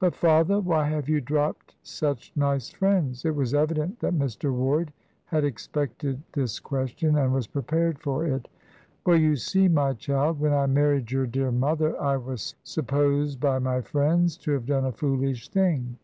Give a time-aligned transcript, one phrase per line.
[0.00, 4.52] "But, father, why have you dropped such nice friends?" It was evident that Mr.
[4.52, 4.92] Ward
[5.26, 8.48] had expected this question, and was prepared for it.
[9.06, 13.60] "Well, you see, my child, when I married your dear mother I was supposed by
[13.60, 15.96] my friends to have done a foolish thing.